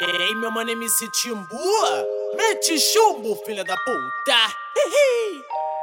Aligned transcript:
Ei, 0.00 0.34
meu 0.36 0.50
mano 0.52 0.70
MC 0.70 1.08
Timbua, 1.08 2.06
mete 2.36 2.78
chumbo, 2.78 3.34
filha 3.44 3.64
da 3.64 3.74
puta. 3.76 4.36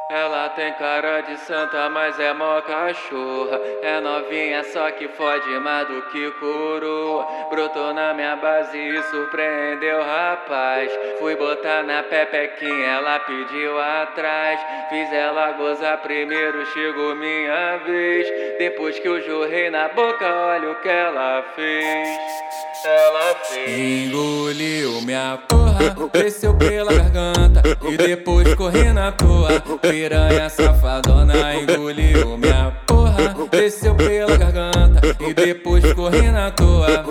Ela 0.10 0.50
tem 0.50 0.72
cara 0.74 1.20
de 1.22 1.36
santa, 1.40 1.90
mas 1.90 2.18
é 2.18 2.32
mó 2.32 2.62
cachorra. 2.62 3.60
É 3.82 4.00
novinha, 4.00 4.64
só 4.64 4.90
que 4.92 5.10
fode 5.10 5.50
mais 5.60 5.88
do 5.88 6.02
que 6.04 6.32
coroa. 6.40 7.28
Brotou 7.50 7.92
na 7.92 8.14
minha 8.14 8.38
base 8.38 8.78
e 8.78 9.04
surpreendeu, 9.04 10.02
rapaz. 10.02 10.92
Fui 11.20 11.36
botar 11.36 11.84
na 11.84 12.04
pepequinha, 12.04 12.88
ela 12.88 13.20
pediu 13.20 13.78
atrás. 13.80 14.62
Fiz 14.90 15.12
ela 15.12 15.52
gozar 15.54 15.98
primeiro, 15.98 16.66
chegou 16.68 17.16
minha 17.16 17.78
vez. 17.78 18.58
Depois 18.60 18.98
que 18.98 19.08
eu 19.08 19.20
jorrei 19.22 19.70
na 19.72 19.90
boca, 19.90 20.26
olha 20.26 20.70
o 20.70 20.76
que 20.76 20.88
ela 20.88 21.44
fez. 21.56 22.45
Ela 22.86 23.36
fez. 23.44 24.08
Engoliu 24.08 25.02
minha 25.02 25.40
porra, 25.50 25.96
desceu 26.14 26.54
pela 26.54 26.94
garganta 26.94 27.64
e 27.90 27.98
depois 27.98 28.54
corri 28.54 28.94
na 28.94 29.12
toa. 29.12 29.60
Piranha 29.82 30.48
safadona 30.50 31.56
engoliu 31.56 32.38
minha 32.38 32.72
porra, 32.86 33.36
desceu 33.50 33.96
pela 33.96 34.38
garganta 34.38 35.02
e 35.20 35.34
depois 35.34 35.92
corri 35.94 36.30
na 36.30 36.52
toa. 36.52 37.04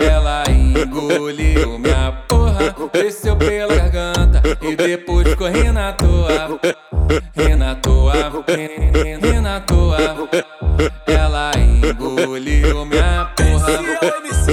Ela 0.00 0.44
engoliu 0.48 1.78
minha 1.78 2.12
porra, 2.26 2.74
desceu 2.90 3.36
pela 3.36 3.74
garganta 3.74 4.42
e 4.62 4.74
depois 4.74 5.34
corri 5.34 5.70
na 5.70 5.92
toa. 5.92 6.58
Ri 7.36 7.54
na 7.56 7.74
toa, 7.74 8.32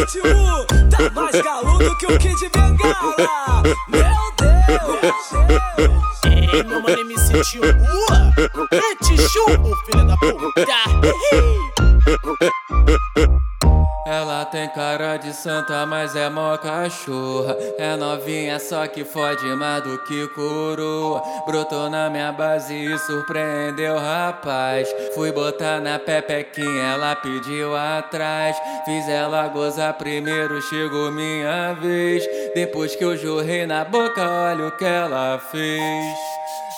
tá 0.05 1.09
mais 1.13 1.41
galudo 1.41 1.97
que 1.97 2.05
o 2.05 2.17
Kid 2.19 2.49
Bengala. 2.53 3.63
Meu 3.87 4.01
Deus! 4.37 5.31
Ei, 6.25 6.63
meu 6.63 6.81
mano 6.81 6.99
MC 6.99 7.41
Timbua, 7.41 8.33
mete 8.71 9.17
chumbo, 9.29 9.75
filha 9.85 10.05
da 10.05 10.17
puta. 10.17 10.65
Ela 14.05 14.45
tem 14.45 14.69
cara 14.69 15.17
de 15.17 15.33
santa, 15.33 15.83
mas 15.87 16.15
é 16.15 16.29
mó 16.29 16.55
cachorra. 16.57 17.57
É 17.75 17.95
novinha, 17.95 18.59
só 18.59 18.85
que 18.85 19.03
fode 19.03 19.47
mais 19.55 19.83
do 19.83 19.97
que 20.03 20.27
coroa. 20.27 21.23
Brotou 21.47 21.89
na 21.89 22.07
minha 22.07 22.31
base 22.31 22.75
e 22.75 22.99
surpreendeu, 22.99 23.97
rapaz. 23.97 24.87
Fui 25.15 25.31
botar 25.31 25.81
na 25.81 25.97
pepequinha, 25.97 26.93
ela 26.93 27.15
pediu 27.15 27.75
atrás. 27.75 28.55
Fiz 28.85 29.09
ela 29.09 29.47
gozar 29.47 29.95
primeiro, 29.95 30.61
chegou 30.61 31.11
minha 31.11 31.73
vez. 31.73 32.23
Depois 32.53 32.95
que 32.95 33.03
eu 33.03 33.17
jorrei 33.17 33.65
na 33.65 33.83
boca, 33.83 34.21
olha 34.21 34.67
o 34.67 34.71
que 34.77 34.85
ela 34.85 35.39
fez. 35.39 36.24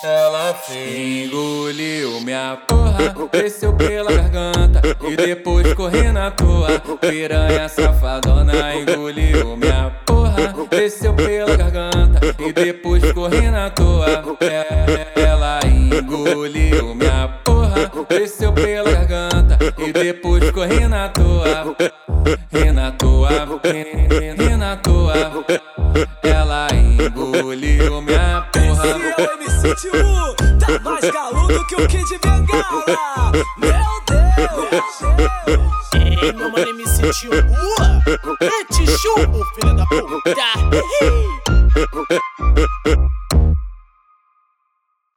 Ela 0.02 0.54
fez. 0.54 1.26
Engoliu 1.26 2.20
minha 2.20 2.56
porra, 2.68 3.14
desceu 3.32 3.72
pela 3.72 4.12
garganta 4.12 4.80
e 5.02 5.16
depois 5.16 5.74
corri 5.74 6.12
na 6.12 6.30
toa. 6.30 6.80
Piranha 7.00 7.68
safadona 7.68 8.76
engoliu 8.76 9.56
minha 9.56 9.90
porra, 10.06 10.54
desceu 10.70 11.12
pela 11.14 11.56
garganta 11.56 12.20
e 12.38 12.52
depois 12.52 13.12
corri 13.12 13.50
na 13.50 13.70
toa. 13.70 14.22
Ela 15.16 15.60
engoliu 15.66 16.94
minha 16.94 17.28
porra, 17.44 17.90
desceu 18.08 18.52
pela 18.52 18.90
garganta 19.04 19.58
e 19.78 19.92
depois 19.92 20.48
corri 20.52 20.86
na 20.86 21.08
toa. 21.08 21.76
Ri 22.52 22.70
na 22.70 22.92
toa. 22.92 23.28
Ela 26.22 26.68
engoliu 26.72 28.00
minha 28.02 28.37
o 29.18 29.22
MC 29.32 29.74
Timu, 29.74 30.34
tá 30.60 30.78
mais 30.82 31.10
galudo 31.10 31.66
que 31.66 31.74
o 31.74 31.86
Kid 31.88 32.18
Bengala. 32.22 33.32
Meu 33.56 34.00
Deus! 34.06 35.02
Ei, 35.94 36.32
meu 36.32 36.50
mano 36.50 36.68
MC 36.68 37.12
chumbo, 37.12 37.56
filha 39.54 39.74
da 39.74 39.84
puta. 39.86 40.48